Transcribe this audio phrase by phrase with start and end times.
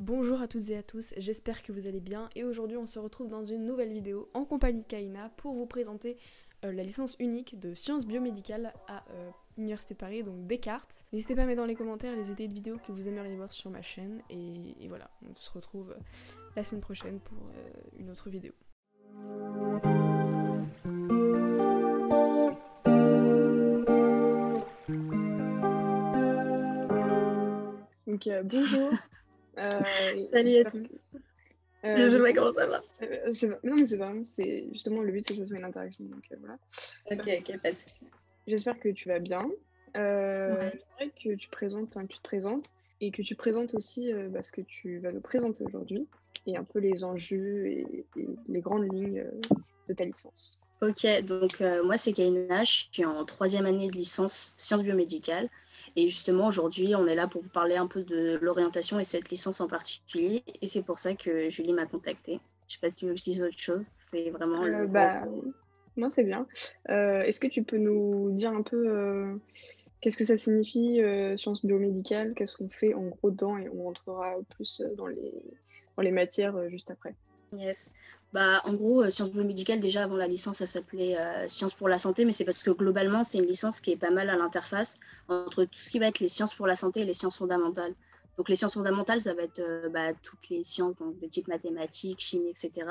[0.00, 2.98] Bonjour à toutes et à tous, j'espère que vous allez bien et aujourd'hui on se
[2.98, 6.16] retrouve dans une nouvelle vidéo en compagnie de Kaina pour vous présenter
[6.64, 11.04] euh, la licence unique de sciences biomédicales à euh, l'Université de Paris, donc Descartes.
[11.12, 13.52] N'hésitez pas à mettre dans les commentaires les idées de vidéos que vous aimeriez voir
[13.52, 16.00] sur ma chaîne et, et voilà, on se retrouve euh,
[16.56, 18.52] la semaine prochaine pour euh, une autre vidéo.
[28.08, 28.90] Donc bonjour.
[29.58, 29.70] Euh,
[30.32, 30.86] Salut à tous.
[31.84, 32.86] Euh, Je sais pas comment ça marche.
[33.02, 36.04] euh, Non mais c'est grave, c'est justement le but c'est que ça soit une interaction.
[36.04, 36.58] Donc euh, voilà.
[37.10, 38.06] Ok, ok, pas de soucis.
[38.46, 39.46] J'espère que tu vas bien.
[39.96, 40.72] Euh, Ouais.
[40.98, 42.64] J'aimerais que tu présentes, enfin, tu te présentes
[43.00, 46.08] et que tu présentes aussi bah, ce que tu vas nous présenter aujourd'hui
[46.46, 49.24] et un peu les enjeux et, et les grandes lignes
[49.88, 50.60] de ta licence.
[50.82, 55.48] Ok, donc moi c'est Kaina, je suis en troisième année de licence sciences biomédicales.
[55.96, 59.30] Et justement aujourd'hui on est là pour vous parler un peu de l'orientation et cette
[59.30, 60.42] licence en particulier.
[60.60, 62.40] Et c'est pour ça que Julie m'a contactée.
[62.68, 64.86] Je sais pas si tu veux que je dise autre chose, c'est vraiment Euh, le
[64.86, 65.24] bah,
[65.96, 66.46] non, c'est bien.
[66.88, 69.36] Euh, Est-ce que tu peux nous dire un peu euh,
[70.00, 73.84] qu'est-ce que ça signifie, euh, sciences biomédicales, qu'est-ce qu'on fait en gros dedans et on
[73.84, 75.32] rentrera plus euh, dans les,
[75.96, 77.14] dans les matières euh, juste après?
[77.56, 77.92] Yes.
[78.34, 81.88] Bah, en gros, euh, sciences biomédicales, déjà avant la licence, ça s'appelait euh, sciences pour
[81.88, 84.36] la santé, mais c'est parce que globalement, c'est une licence qui est pas mal à
[84.36, 87.38] l'interface entre tout ce qui va être les sciences pour la santé et les sciences
[87.38, 87.94] fondamentales.
[88.36, 91.46] Donc, les sciences fondamentales, ça va être euh, bah, toutes les sciences donc, de type
[91.46, 92.88] mathématiques, chimie, etc.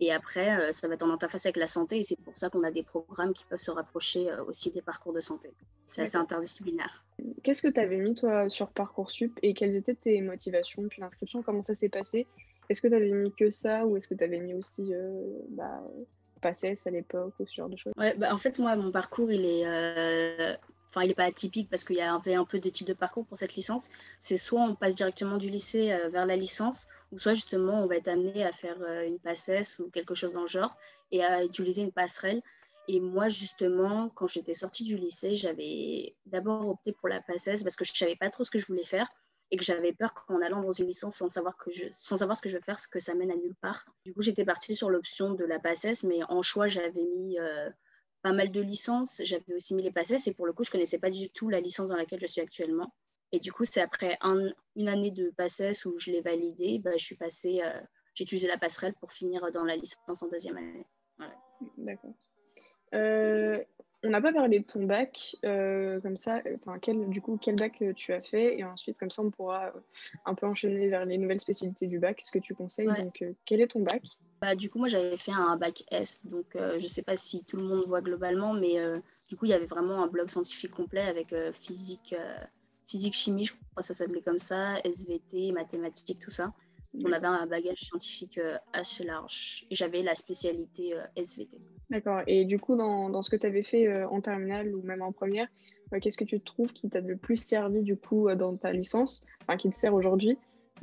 [0.00, 2.50] Et après, euh, ça va être en interface avec la santé, et c'est pour ça
[2.50, 5.50] qu'on a des programmes qui peuvent se rapprocher aussi des parcours de santé.
[5.86, 7.02] C'est assez interdisciplinaire.
[7.42, 11.42] Qu'est-ce que tu avais mis toi sur Parcoursup et quelles étaient tes motivations depuis l'inscription?
[11.42, 12.26] Comment ça s'est passé?
[12.68, 15.38] Est-ce que tu avais mis que ça ou est-ce que tu avais mis aussi euh,
[15.50, 15.82] bah,
[16.42, 17.92] à l'époque ou ce genre de choses?
[17.96, 20.54] Ouais, bah, en fait, moi, mon parcours, il est, euh,
[20.88, 23.26] enfin, il est pas atypique parce qu'il y avait un peu de type de parcours
[23.26, 23.90] pour cette licence.
[24.20, 27.86] C'est soit on passe directement du lycée euh, vers la licence, ou soit justement on
[27.86, 30.76] va être amené à faire une PACES ou quelque chose dans le genre
[31.12, 32.42] et à utiliser une passerelle.
[32.86, 37.76] Et moi, justement, quand j'étais sortie du lycée, j'avais d'abord opté pour la PACES parce
[37.76, 39.08] que je savais pas trop ce que je voulais faire
[39.54, 42.36] et que j'avais peur qu'en allant dans une licence sans savoir, que je, sans savoir
[42.36, 43.86] ce que je veux faire, ce que ça mène à nulle part.
[44.04, 47.70] Du coup, j'étais partie sur l'option de la PACES, mais en choix, j'avais mis euh,
[48.22, 49.20] pas mal de licences.
[49.22, 51.60] J'avais aussi mis les PACES et pour le coup, je connaissais pas du tout la
[51.60, 52.92] licence dans laquelle je suis actuellement.
[53.30, 56.96] Et du coup, c'est après un- une année de PACES où je l'ai validée, bah,
[56.96, 57.80] je suis passée, euh,
[58.14, 60.84] j'ai utilisé la passerelle pour finir dans la licence en deuxième année.
[61.78, 62.14] D'accord.
[62.94, 63.62] Euh,
[64.04, 67.56] on n'a pas parlé de ton bac, euh, comme ça, enfin, quel, du coup, quel
[67.56, 69.80] bac euh, tu as fait, et ensuite, comme ça, on pourra euh,
[70.26, 72.88] un peu enchaîner vers les nouvelles spécialités du bac, ce que tu conseilles.
[72.88, 73.02] Ouais.
[73.02, 74.02] Donc, quel est ton bac?
[74.42, 77.56] Bah, du coup, moi, j'avais fait un bac S, donc je sais pas si tout
[77.56, 78.76] le monde voit globalement, mais
[79.26, 82.14] du coup, il y avait vraiment un bloc scientifique complet avec physique,
[82.86, 86.52] physique, chimie, je crois que ça s'appelait comme ça, SVT, mathématiques, tout ça.
[87.02, 91.58] On avait un bagage scientifique euh, assez large et j'avais la spécialité euh, SVT.
[91.90, 92.22] D'accord.
[92.26, 95.02] Et du coup, dans, dans ce que tu avais fait euh, en terminale ou même
[95.02, 95.48] en première,
[96.00, 99.56] qu'est-ce que tu trouves qui t'a le plus servi du coup dans ta licence, enfin
[99.56, 100.38] qui te sert aujourd'hui,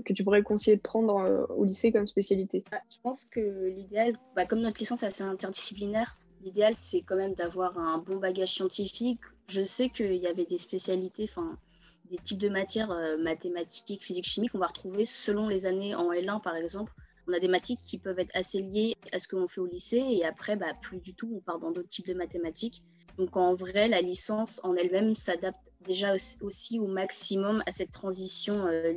[0.05, 2.63] que tu pourrais conseiller de prendre au lycée comme spécialité?
[2.72, 7.17] Ah, je pense que l'idéal, bah, comme notre licence est assez interdisciplinaire, l'idéal c'est quand
[7.17, 9.19] même d'avoir un bon bagage scientifique.
[9.49, 11.57] Je sais qu'il y avait des spécialités, enfin
[12.11, 16.11] des types de matières euh, mathématiques, physique, chimie qu'on va retrouver selon les années en
[16.11, 16.91] L1 par exemple.
[17.27, 19.66] On a des matières qui peuvent être assez liées à ce que l'on fait au
[19.66, 22.83] lycée et après bah, plus du tout, on part dans d'autres types de mathématiques.
[23.17, 28.66] Donc en vrai, la licence en elle-même s'adapte déjà aussi, au maximum à cette transition
[28.67, 28.91] euh,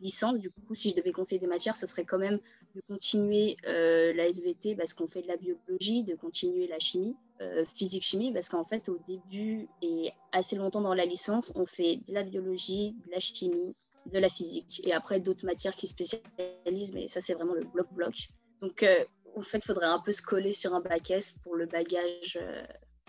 [0.00, 0.38] lycée-licence.
[0.38, 2.38] Du coup, si je devais conseiller des matières, ce serait quand même
[2.74, 7.16] de continuer euh, la SVT parce qu'on fait de la biologie, de continuer la chimie,
[7.40, 12.00] euh, physique-chimie, parce qu'en fait, au début et assez longtemps dans la licence, on fait
[12.08, 13.74] de la biologie, de la chimie,
[14.12, 18.28] de la physique, et après d'autres matières qui spécialisent, mais ça, c'est vraiment le bloc-bloc.
[18.60, 19.04] Donc, euh,
[19.36, 22.38] en fait, il faudrait un peu se coller sur un bac S pour le bagage,
[22.40, 22.64] euh,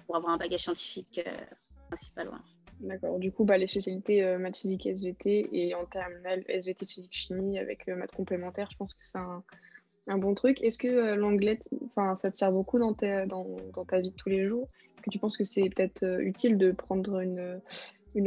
[0.05, 1.45] pour avoir un bagage scientifique euh,
[1.87, 2.29] principal.
[2.79, 3.17] D'accord.
[3.17, 7.57] Du coup, bah, les spécialités euh, maths physique SVT et en terminale SVT physique chimie
[7.57, 10.61] avec euh, maths complémentaire, je pense que c'est un, bon truc.
[10.61, 11.57] Est-ce que euh, l'anglais,
[12.15, 14.69] ça te sert beaucoup dans ta, vie de tous les jours?
[14.95, 17.61] Est-ce que tu penses que c'est peut-être utile de prendre une,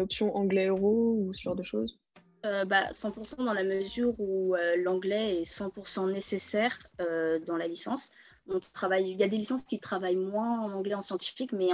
[0.00, 1.98] option anglais-euro ou ce genre de choses?
[2.42, 8.10] Bah, 100% dans la mesure où l'anglais est 100% nécessaire dans la licence.
[8.48, 11.68] On travaille, il y a des licences qui travaillent moins en anglais en scientifique, mais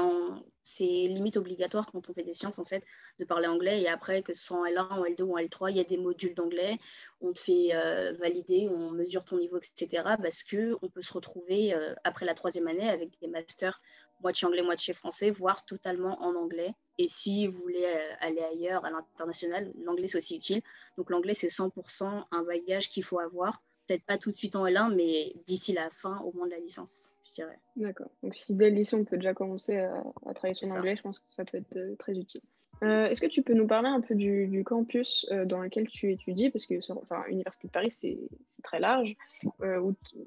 [0.62, 2.84] c'est limite obligatoire quand on fait des sciences en fait
[3.18, 3.80] de parler anglais.
[3.80, 5.84] Et après, que ce soit en L1, en L2 ou en L3, il y a
[5.84, 6.78] des modules d'anglais.
[7.20, 10.02] On te fait euh, valider, on mesure ton niveau, etc.
[10.20, 13.80] Parce que on peut se retrouver euh, après la troisième année avec des masters
[14.20, 16.74] moitié anglais, moitié français, voire totalement en anglais.
[16.98, 17.84] Et si vous voulez
[18.20, 20.62] aller ailleurs, à l'international, l'anglais c'est aussi utile.
[20.96, 23.62] Donc l'anglais c'est 100% un bagage qu'il faut avoir.
[23.86, 26.58] Peut-être pas tout de suite en L1, mais d'ici la fin au moins de la
[26.58, 27.58] licence, je dirais.
[27.76, 28.10] D'accord.
[28.22, 30.02] Donc si dès le lycée on peut déjà commencer à,
[30.34, 32.42] travailler son anglais, je pense que ça peut être très utile.
[32.82, 36.12] Euh, est-ce que tu peux nous parler un peu du, campus euh, dans lequel tu
[36.12, 36.50] étudies?
[36.50, 38.18] Parce que enfin, Université de Paris, c'est
[38.62, 39.16] très large.
[39.62, 39.78] Euh,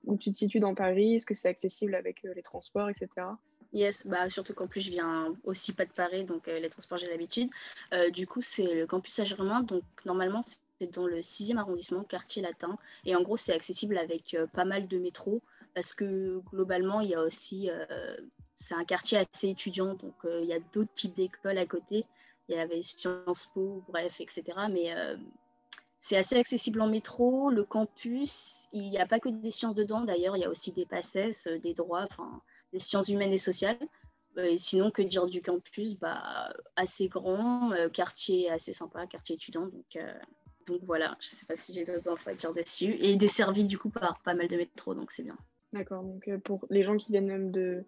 [0.06, 1.16] où, tu te situes dans Paris?
[1.16, 3.08] Est-ce que c'est accessible avec les transports, etc.
[3.72, 7.08] Yes, bah, surtout qu'en plus je viens aussi pas de Paris, donc les transports j'ai
[7.08, 7.50] l'habitude.
[8.14, 10.58] du coup, c'est le campus Saint-Germain, donc normalement c'est
[10.88, 12.78] dans le 6e arrondissement, quartier latin.
[13.06, 15.42] Et en gros, c'est accessible avec pas mal de métros,
[15.76, 17.70] parce que globalement, il y a aussi.
[18.56, 22.06] c'est un quartier assez étudiant, donc il y a d'autres types d'écoles à côté
[22.50, 24.44] il y avait Sciences Po, bref, etc.
[24.70, 25.16] Mais euh,
[26.00, 27.50] c'est assez accessible en métro.
[27.50, 30.02] Le campus, il n'y a pas que des sciences dedans.
[30.02, 32.42] D'ailleurs, il y a aussi des PACES, euh, des droits, enfin,
[32.74, 33.78] des sciences humaines et sociales.
[34.38, 35.98] Euh, sinon, que dire du campus?
[36.00, 39.68] Bah, Assez grand, quartier assez sympa, quartier étudiant.
[39.68, 39.98] Donc,
[40.70, 42.96] donc voilà, je ne sais pas si j'ai d'autres infos à dire dessus.
[43.00, 45.38] Et desservi du coup par pas mal de métros, donc c'est bien.
[45.74, 47.84] D'accord, donc pour les gens qui viennent même de,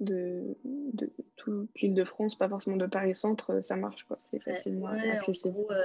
[0.00, 4.18] de, de toute l'île de France, pas forcément de Paris Centre, ça marche, quoi.
[4.20, 5.58] C'est facilement accessible.
[5.70, 5.82] Euh,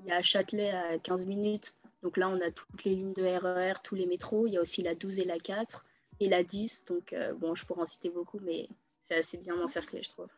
[0.00, 1.74] il y a Châtelet à 15 minutes.
[2.02, 4.46] Donc là, on a toutes les lignes de RER, e tous les métros.
[4.46, 5.84] Il y a aussi la 12 et la 4
[6.20, 6.84] et la 10.
[6.84, 8.68] Donc, euh, bon, je pourrais en citer beaucoup, mais
[9.02, 10.28] c'est assez bien encerclé, je trouve.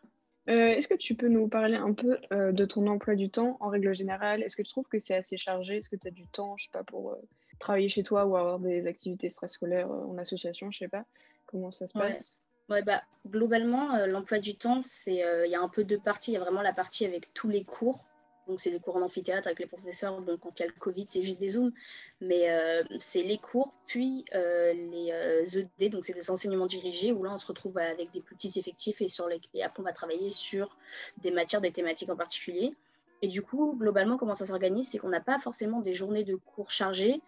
[0.51, 3.69] Euh, est-ce que tu peux nous parler un peu de ton emploi du temps en
[3.69, 4.43] règle générale?
[4.43, 5.77] Est-ce que tu trouves que c'est assez chargé?
[5.77, 7.17] Est-ce que tu as du temps, je sais pas, pour
[7.61, 11.05] travailler chez toi ou avoir des activités stress scolaires en association Je sais pas?
[11.47, 12.41] Comment ça se passe?
[12.71, 15.99] Ouais, bah, globalement, euh, l'emploi du temps, c'est euh, il y a un peu deux
[15.99, 16.31] parties.
[16.31, 18.05] Il y a vraiment la partie avec tous les cours.
[18.51, 20.21] Donc, c'est des cours en amphithéâtre avec les professeurs.
[20.21, 21.73] Bon, quand il y a le Covid, c'est juste des Zooms.
[22.21, 27.33] Mais euh, c'est les cours, puis les ED, donc c'est des enseignements dirigés, où là,
[27.33, 30.77] on se retrouve avec des plus petits effectifs et, après, on va travailler sur
[31.19, 32.75] des matières, des thématiques en particulier.
[33.23, 36.37] Et du coup, globalement, comment ça s'organise C'est qu'on n'a pas forcément des journées de
[36.37, 37.21] cours chargées,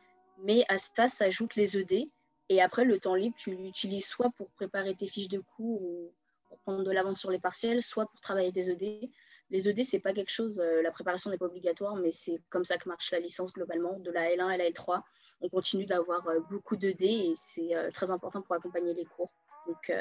[0.42, 2.08] mais à ça s'ajoutent les ED.
[2.48, 6.12] Et après, le temps libre, tu l'utilises soit pour préparer tes fiches de cours ou
[6.48, 9.10] pour prendre de l'avance sur les partiels, soit pour travailler tes ED.
[9.52, 12.64] Les ED, c'est pas quelque chose, euh, la préparation n'est pas obligatoire, mais c'est comme
[12.64, 15.02] ça que marche la licence globalement, de la L1 à la L3.
[15.42, 19.30] On continue d'avoir euh, beaucoup d'ED et c'est euh, très important pour accompagner les cours.
[19.66, 19.92] Donc,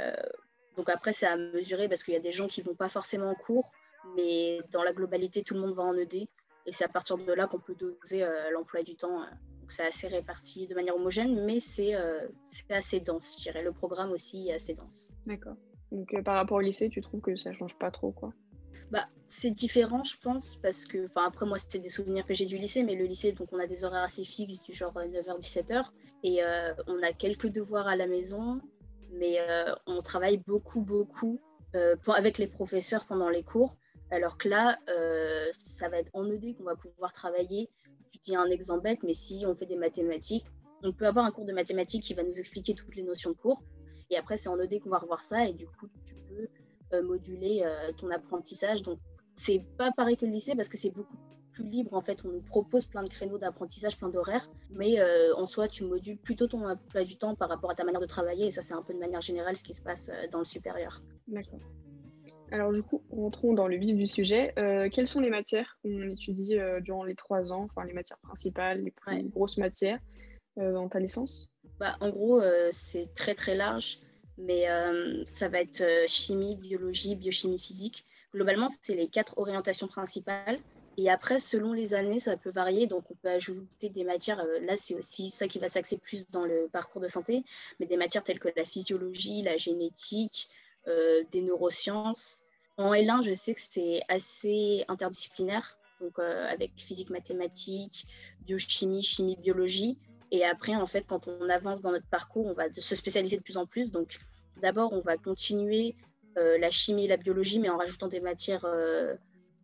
[0.76, 3.30] donc après, c'est à mesurer parce qu'il y a des gens qui vont pas forcément
[3.30, 3.70] en cours,
[4.16, 6.16] mais dans la globalité, tout le monde va en ED.
[6.16, 9.24] Et c'est à partir de là qu'on peut doser l'emploi du temps
[9.70, 11.94] c'est assez réparti de manière homogène, mais c'est
[12.72, 13.62] assez dense, je dirais.
[13.62, 15.12] Le programme aussi est assez dense.
[15.28, 15.58] D'accord.
[15.92, 18.34] Donc par rapport au lycée, tu trouves que ça change pas trop, quoi?
[18.92, 22.46] Bah, c'est différent, je pense, parce que, enfin, après, moi, c'était des souvenirs que j'ai
[22.46, 25.78] du lycée, mais le lycée, donc, on a des horaires assez fixes, du genre 9h-17h,
[25.78, 25.84] euh,
[26.24, 26.42] et
[26.88, 28.62] on a quelques devoirs à la maison,
[29.14, 29.40] mais
[29.88, 31.40] on travaille beaucoup, beaucoup
[32.08, 33.76] avec les professeurs pendant les cours,
[34.12, 34.78] alors que là,
[35.58, 37.70] ça va être en ED qu'on va pouvoir travailler
[38.22, 40.46] je dis un exemple bête, mais si on fait des mathématiques,
[40.84, 43.36] on peut avoir un cours de mathématiques qui va nous expliquer toutes les notions de
[43.36, 43.64] cours.
[44.10, 45.48] Et après, c'est en ED qu'on va revoir ça.
[45.48, 46.48] Et du coup, tu peux euh,
[47.00, 48.84] moduler euh, ton apprentissage.
[48.84, 49.00] Donc,
[49.36, 51.16] c'est pas pareil que le lycée parce que c'est beaucoup
[51.54, 51.94] plus libre.
[51.94, 54.50] En fait, on nous propose plein de créneaux d'apprentissage, plein d'horaires.
[54.72, 57.84] Mais euh, en soi, tu modules plutôt ton emploi du temps par rapport à ta
[57.84, 58.48] manière de travailler.
[58.48, 61.02] Et ça, c'est un peu de manière générale ce qui se passe dans le supérieur.
[61.28, 61.60] D'accord.
[62.52, 64.54] Alors du coup, rentrons dans le vif du sujet.
[64.60, 68.18] Euh, quelles sont les matières qu'on étudie euh, durant les trois ans, enfin les matières
[68.18, 70.00] principales, les plus grosses matières
[70.60, 71.50] euh, dans ta licence?
[71.80, 74.00] Bah, En gros, c'est très très large,
[74.42, 74.68] mais
[75.26, 78.06] ça va être chimie, biologie, biochimie physique.
[78.34, 80.60] Globalement, c'est les quatre orientations principales.
[80.98, 82.86] Et après, selon les années, ça peut varier.
[82.86, 84.46] Donc, on peut ajouter des matières.
[84.62, 87.44] là, c'est aussi ça qui va s'axer plus dans le parcours de santé,
[87.80, 90.50] mais des matières telles que la physiologie, la génétique,
[90.88, 92.44] euh, des neurosciences.
[92.78, 98.08] En L1, je sais que c'est assez interdisciplinaire, donc euh, avec physique, mathématiques,
[98.42, 99.98] biochimie, chimie, biologie.
[100.32, 103.44] Et après, en fait, quand on avance dans notre parcours, on va se spécialiser de
[103.44, 103.92] plus en plus.
[103.92, 104.20] Donc,
[104.62, 105.96] d'abord, on va continuer
[106.38, 108.66] euh, la chimie et la biologie, mais en rajoutant des matières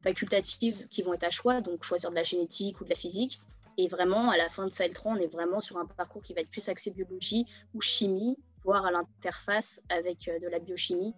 [0.01, 3.39] facultatives qui vont être à choix, donc choisir de la génétique ou de la physique.
[3.77, 6.33] Et vraiment, à la fin de ça L3, on est vraiment sur un parcours qui
[6.33, 8.37] va être plus axé biologie ou chimie,
[8.73, 11.13] à l'interface avec euh, de la biochimie.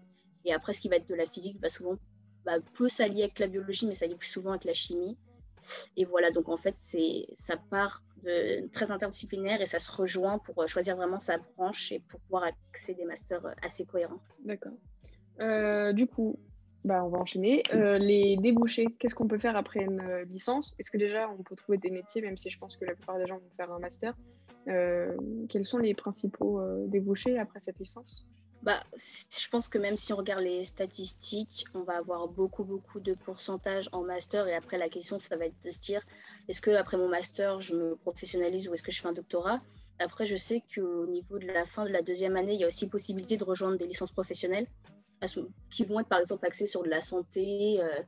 [0.45, 1.97] Et après, ce qui va être de la physique va souvent
[2.45, 5.17] bah, peut s'allier avec la biologie, mais ça s'allie plus souvent avec la chimie.
[5.97, 6.75] Et voilà, donc en fait,
[7.35, 8.01] ça part
[8.71, 12.43] très interdisciplinaire et ça se rejoint pour euh, choisir vraiment sa branche et pour pouvoir
[12.71, 14.19] accéder des masters euh, assez cohérents.
[14.43, 14.73] D'accord.
[15.93, 16.39] du coup,
[16.83, 17.63] bah, on va enchaîner.
[17.73, 20.75] les débouchés, qu'est-ce qu'on peut faire après une licence?
[20.79, 23.17] Est-ce que déjà on peut trouver des métiers, même si je pense que la plupart
[23.17, 24.13] des gens vont faire un master?
[24.67, 25.15] Euh,
[25.47, 28.27] quels sont les principaux euh, débouchés après cette licence?
[28.61, 32.99] Bah, je pense que même si on regarde les statistiques, on va avoir beaucoup, beaucoup
[32.99, 34.47] de pourcentage en master.
[34.47, 36.01] Et après, la question, ça va être de se dire,
[36.47, 39.61] est-ce que après mon master, je me professionnalise ou est-ce que je fais un doctorat?
[39.99, 42.67] Après, je sais qu'au niveau de la fin de la deuxième année, il y a
[42.67, 44.67] aussi possibilité de rejoindre des licences professionnelles
[45.69, 48.01] qui vont être par exemple axées sur de la santé, euh,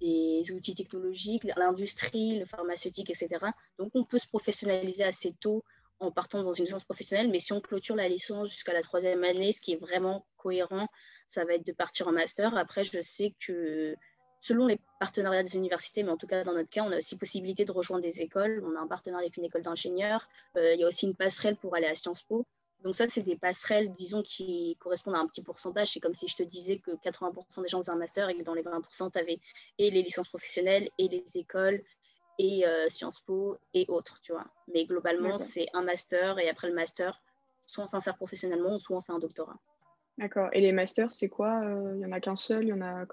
[0.00, 3.46] des outils technologiques, l'industrie, le pharmaceutique, etc.
[3.78, 5.64] Donc, on peut se professionnaliser assez tôt
[6.00, 9.24] en partant dans une licence professionnelle, mais si on clôture la licence jusqu'à la troisième
[9.24, 10.88] année, ce qui est vraiment cohérent,
[11.26, 12.56] ça va être de partir en master.
[12.56, 13.96] Après, je sais que
[14.40, 17.16] selon les partenariats des universités, mais en tout cas dans notre cas, on a aussi
[17.16, 18.62] possibilité de rejoindre des écoles.
[18.64, 20.28] On a un partenariat avec une école d'ingénieurs.
[20.56, 22.46] Euh, il y a aussi une passerelle pour aller à Sciences Po.
[22.84, 25.88] Donc ça, c'est des passerelles, disons, qui correspondent à un petit pourcentage.
[25.88, 28.42] C'est comme si je te disais que 80% des gens faisaient un master et que
[28.42, 29.40] dans les 20%, tu avais
[29.78, 31.82] et les licences professionnelles et les écoles
[32.38, 34.46] et euh, Sciences Po et autres, tu vois.
[34.72, 37.20] Mais globalement, c'est un master et après le master,
[37.66, 39.58] soit on s'insère professionnellement, soit on fait un doctorat.
[40.18, 40.48] D'accord.
[40.52, 42.80] Et les masters, c'est quoi euh, Il y en a qu'un seul Il y en
[42.80, 43.04] a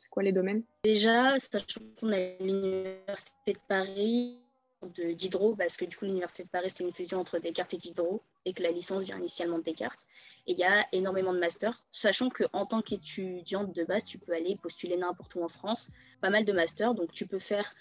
[0.00, 0.62] C'est quoi les domaines?
[0.84, 4.40] Déjà, sachant qu'on a l'université de Paris
[4.82, 7.78] de d'Hydro, parce que du coup l'université de Paris c'était une fusion entre Descartes et
[7.78, 10.06] Diderot, et que la licence vient initialement de Descartes.
[10.46, 14.32] Et il y a énormément de masters, sachant qu'en tant qu'étudiante de base, tu peux
[14.32, 15.90] aller postuler n'importe où en France,
[16.20, 17.74] pas mal de masters, donc tu peux faire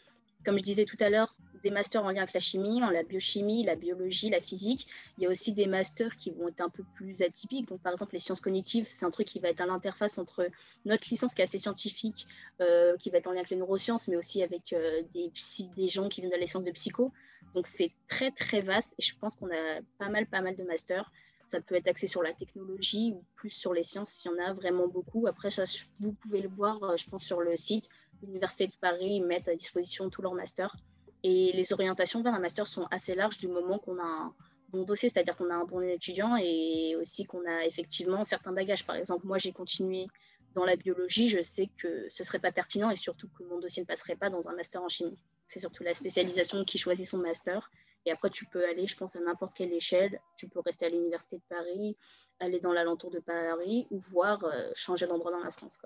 [0.46, 1.36] comme je disais tout à l'heure,
[1.66, 4.88] des masters en lien avec la chimie, en la biochimie, la biologie, la physique.
[5.18, 7.68] Il y a aussi des masters qui vont être un peu plus atypiques.
[7.68, 10.48] Donc, par exemple, les sciences cognitives, c'est un truc qui va être à l'interface entre
[10.86, 12.28] notre licence qui est assez scientifique,
[12.62, 16.08] euh, qui va être en lien avec les neurosciences, mais aussi avec euh, des, gens
[16.08, 17.12] qui viennent de la licence de psycho.
[17.56, 20.64] Donc, c'est très, très vaste et je pense qu'on a pas mal, pas mal de
[20.64, 21.12] masters.
[21.48, 24.50] Ça peut être axé sur la technologie ou plus sur les sciences, il y en
[24.50, 25.28] a vraiment beaucoup.
[25.28, 25.64] Après, ça,
[26.00, 27.90] vous pouvez le voir, euh, je pense, sur le site
[28.22, 30.76] l'Université de Paris mettent à disposition tous leurs masters.
[31.24, 34.34] Et les orientations vers un master sont assez larges du moment qu'on a un
[34.70, 38.86] bon dossier, c'est-à-dire qu'on a un bon étudiant et aussi qu'on a effectivement certains bagages.
[38.86, 40.08] Par exemple, moi, j'ai continué
[40.54, 43.60] dans la biologie, je sais que ce ne serait pas pertinent et surtout que mon
[43.60, 45.18] dossier ne passerait pas dans un master en chimie.
[45.48, 47.70] C'est surtout la spécialisation qui choisit son master.
[48.06, 50.22] Et après, tu peux aller, je pense, à n'importe quelle échelle.
[50.38, 51.98] Tu peux rester à l'Université de Paris,
[52.40, 55.78] aller dans l'alentour de Paris ou voir euh, changer d'endroit dans la France.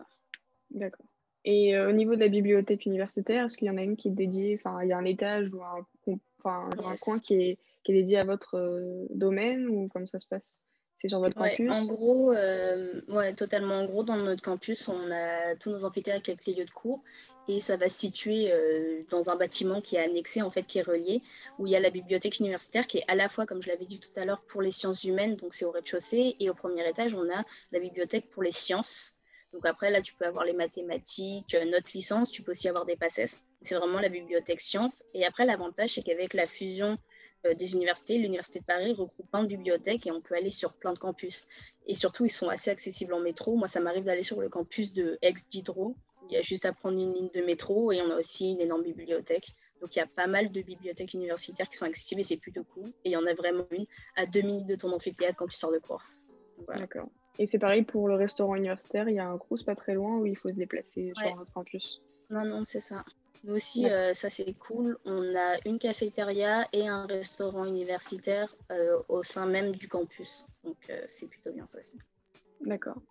[0.69, 1.05] D'accord.
[1.51, 4.09] Et euh, au niveau de la bibliothèque universitaire, est-ce qu'il y en a une qui
[4.09, 5.83] est dédiée, enfin, il y a un étage ou un,
[6.37, 10.19] enfin, un coin qui est, qui est, dédié à votre euh, domaine ou comme ça
[10.19, 10.61] se passe?
[10.97, 11.71] C'est sur votre campus?
[11.71, 13.79] En gros, euh, ouais, totalement.
[13.79, 17.01] En gros, dans notre campus, on a tous nos amphithéâtres avec les lieux de cours
[17.47, 18.53] et ça va se situer
[19.09, 21.23] dans un bâtiment qui est annexé, en fait, qui est relié,
[21.57, 23.85] où il y a la bibliothèque universitaire qui est à la fois, comme je l'avais
[23.85, 26.87] dit tout à l'heure, pour les sciences humaines, donc c'est au rez-de-chaussée, et au premier
[26.87, 29.18] étage, on a la bibliothèque pour les sciences,
[29.53, 32.85] donc après, là, tu peux avoir les mathématiques, euh, notre licence, tu peux aussi avoir
[32.85, 33.37] des passes.
[33.61, 35.03] C'est vraiment la bibliothèque sciences.
[35.13, 36.97] Et après, l'avantage, c'est qu'avec la fusion
[37.45, 40.73] euh, des universités, l'Université de Paris regroupe plein de bibliothèques et on peut aller sur
[40.73, 41.47] plein de campus.
[41.87, 43.55] Et surtout, ils sont assez accessibles en métro.
[43.55, 45.95] Moi, ça m'arrive d'aller sur le campus de Aix-Diderot.
[46.29, 48.61] Il y a juste à prendre une ligne de métro et on a aussi une
[48.61, 49.55] énorme bibliothèque.
[49.81, 52.65] Donc, il y a pas mal de bibliothèques universitaires qui sont accessibles et c'est plutôt
[52.65, 52.89] cool.
[53.03, 55.57] Et il y en a vraiment une à deux minutes de ton amphithéâtre quand tu
[55.57, 56.03] sors de cours.
[56.67, 57.09] D'accord.
[57.39, 60.17] Et c'est pareil pour le restaurant universitaire, il y a un Crous pas très loin
[60.17, 62.01] où il faut se déplacer sur notre campus.
[62.29, 63.05] Non, non, c'est ça.
[63.45, 64.97] Nous aussi, euh, ça c'est cool.
[65.05, 70.45] On a une cafétéria et un restaurant universitaire euh, au sein même du campus.
[70.65, 71.97] Donc euh, c'est plutôt bien ça aussi.
[72.61, 73.01] D'accord.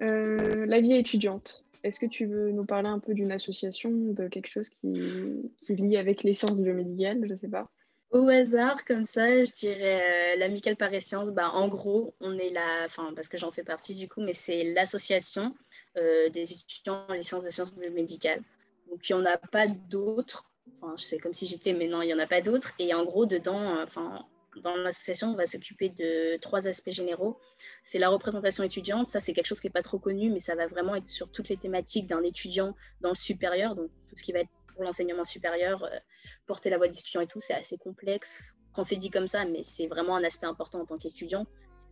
[0.00, 1.64] la vie étudiante.
[1.84, 5.76] Est-ce que tu veux nous parler un peu d'une association, de quelque chose qui, qui
[5.76, 7.20] lie avec les sciences biomédicales?
[7.22, 7.70] Je ne sais pas.
[8.10, 11.30] Au hasard, comme ça, je dirais euh, l'Amicale Paris Sciences.
[11.30, 14.64] Bah, en gros, on est là, parce que j'en fais partie du coup, mais c'est
[14.64, 15.54] l'association
[15.98, 18.42] euh, des étudiants en licence de sciences médicales.
[18.90, 20.46] Donc, il n'y en a pas d'autres.
[20.80, 22.72] Enfin, c'est comme si j'étais, mais non, il n'y en a pas d'autres.
[22.78, 24.24] Et en gros, dedans, euh, enfin,
[24.62, 27.38] dans l'association, on va s'occuper de trois aspects généraux.
[27.84, 29.10] C'est la représentation étudiante.
[29.10, 31.30] Ça, c'est quelque chose qui n'est pas trop connu, mais ça va vraiment être sur
[31.30, 33.74] toutes les thématiques d'un étudiant dans le supérieur.
[33.74, 34.50] Donc, tout ce qui va être
[34.84, 35.98] l'enseignement supérieur, euh,
[36.46, 39.44] porter la voix des étudiants et tout, c'est assez complexe quand c'est dit comme ça,
[39.44, 41.46] mais c'est vraiment un aspect important en tant qu'étudiant.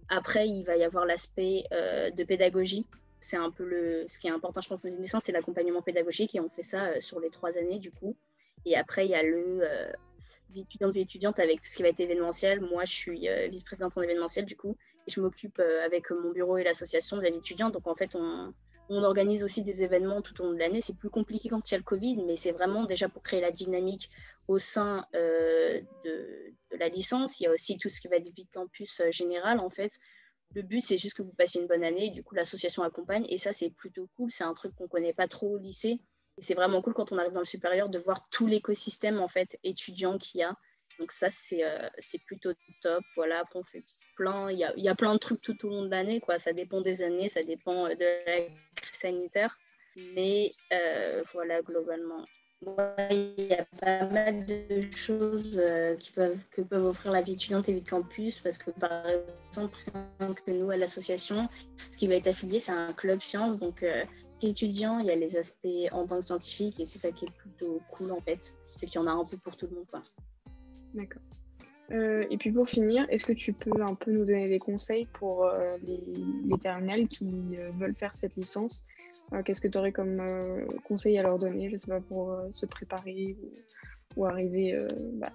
[0.08, 2.86] Après, il va y avoir l'aspect euh, de pédagogie.
[3.18, 5.82] C'est un peu le, ce qui est important, je pense, dans une licence, c'est l'accompagnement
[5.82, 8.16] pédagogique et on fait ça euh, sur les trois années du coup.
[8.64, 9.62] Et après, il y a le
[10.50, 12.60] vie étudiante, vie étudiante avec tout ce qui va être événementiel.
[12.60, 14.76] Moi, je suis vice-présidente en événementiel du coup
[15.06, 17.74] et je m'occupe avec mon bureau et l'association de la vie étudiante.
[17.74, 18.52] Donc en fait, on,
[18.88, 20.80] on organise aussi des événements tout au long de l'année.
[20.80, 23.40] C'est plus compliqué quand il y a le Covid, mais c'est vraiment déjà pour créer
[23.40, 24.10] la dynamique
[24.48, 27.40] au sein euh, de, la licence.
[27.40, 29.98] Il y a aussi tout ce qui va être vie campus euh, général, en fait.
[30.54, 32.10] Le but, c'est juste que vous passiez une bonne année.
[32.10, 33.26] Du coup, l'association accompagne.
[33.28, 34.30] Et ça, c'est plutôt cool.
[34.30, 36.00] C'est un truc qu'on ne connaît pas trop au lycée.
[36.38, 39.28] Et c'est vraiment cool quand on arrive dans le supérieur de voir tout l'écosystème, en
[39.28, 40.56] fait, étudiant qu'il y a.
[40.98, 41.62] Donc ça, c'est
[41.98, 43.02] c'est plutôt top.
[43.14, 43.84] Voilà, après, on fait
[44.16, 46.22] plein, il y a, y a, plein de trucs tout au long de l'année.
[46.38, 49.58] Ça dépend des années, ça dépend de la crise sanitaire.
[50.14, 50.52] Mais
[51.32, 52.24] voilà, globalement,
[53.10, 57.32] il y a pas mal de choses euh, qui peuvent, que peuvent offrir la vie
[57.32, 59.76] étudiante et vie de campus parce que par exemple,
[60.44, 61.48] que nous à l'association,
[61.90, 63.58] ce qui va être affilié, c'est un club sciences.
[63.58, 64.04] Donc, euh,
[64.42, 67.32] étudiant, il y a les aspects en tant que scientifique et c'est ça qui est
[67.36, 68.54] plutôt cool en fait.
[68.68, 70.02] C'est qu'il y en a un peu pour tout le monde.
[70.96, 71.22] D'accord.
[71.92, 75.06] Euh, et puis pour finir, est-ce que tu peux un peu nous donner des conseils
[75.12, 75.48] pour
[75.84, 76.00] les,
[76.44, 78.84] les terminales qui veulent faire cette licence?
[79.32, 82.30] Euh, qu'est-ce que tu aurais comme euh, conseil à leur donner, je sais pas, pour
[82.30, 83.36] euh, se préparer
[84.16, 85.32] ou, arriver, bah,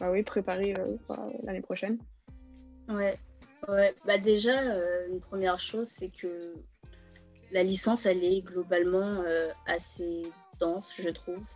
[0.00, 0.74] bah, oui, préparer
[1.44, 1.98] l'année prochaine?
[2.88, 3.16] Ouais,
[3.68, 3.94] ouais.
[4.04, 4.74] Bah déjà,
[5.08, 6.54] une première chose, c'est que
[7.52, 9.22] la licence, elle est globalement
[9.66, 10.22] assez
[10.58, 11.46] dense, je trouve.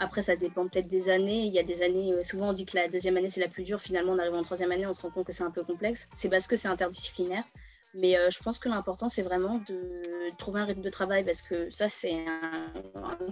[0.00, 1.44] Après, ça dépend peut-être des années.
[1.44, 3.62] Il y a des années, souvent on dit que la deuxième année c'est la plus
[3.62, 3.80] dure.
[3.80, 6.08] Finalement, on arrive en troisième année, on se rend compte que c'est un peu complexe.
[6.16, 7.44] C'est parce que c'est interdisciplinaire.
[7.92, 11.42] Mais euh, je pense que l'important, c'est vraiment de trouver un rythme de travail parce
[11.42, 12.72] que ça, c'est un,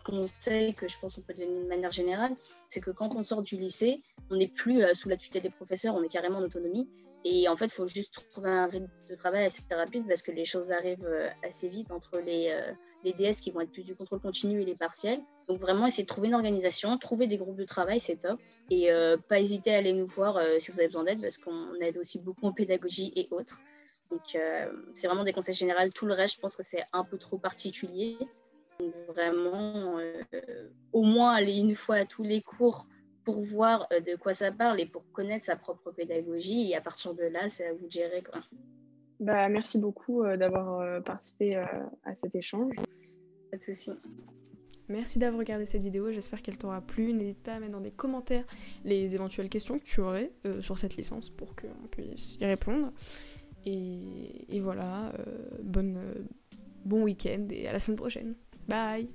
[0.04, 2.34] conseil que je pense qu'on peut donner de manière générale.
[2.68, 5.50] C'est que quand on sort du lycée, on n'est plus euh, sous la tutelle des
[5.50, 6.88] professeurs, on est carrément en autonomie.
[7.24, 10.32] Et en fait, il faut juste trouver un rythme de travail assez rapide parce que
[10.32, 12.56] les choses arrivent euh, assez vite entre les,
[13.04, 15.20] les DS qui vont être plus du contrôle continu et les partiels.
[15.48, 18.40] Donc vraiment, essayer de trouver une organisation, trouver des groupes de travail, c'est top.
[18.70, 18.90] Et
[19.28, 22.18] pas hésiter à aller nous voir si vous avez besoin d'aide parce qu'on aide aussi
[22.18, 23.60] beaucoup en pédagogie et autres.
[24.10, 25.88] Donc, euh, c'est vraiment des conseils généraux.
[25.94, 28.16] Tout le reste, je pense que c'est un peu trop particulier.
[28.80, 32.86] Donc, vraiment, euh, au moins aller une fois à tous les cours
[33.24, 36.70] pour voir euh, de quoi ça parle et pour connaître sa propre pédagogie.
[36.70, 38.22] Et à partir de là, c'est à vous de gérer.
[38.22, 38.40] Quoi.
[39.20, 42.74] Bah, merci beaucoup d'avoir participé à cet échange.
[43.50, 43.92] Pas de souci.
[44.88, 47.12] Merci d'avoir regardé cette vidéo, j'espère qu'elle t'aura plu.
[47.12, 48.44] N'hésite pas à mettre dans les commentaires
[48.84, 52.92] les éventuelles questions que tu aurais sur cette licence pour qu'on puisse y répondre.
[53.64, 56.14] Et, voilà, euh, bonne, euh,
[56.84, 58.34] bon week-end et à la semaine prochaine.
[58.66, 59.10] Bye